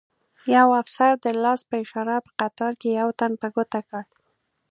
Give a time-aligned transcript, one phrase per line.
[0.55, 4.03] یو افسر د لاس په اشاره په قطار کې یو تن په ګوته کړ.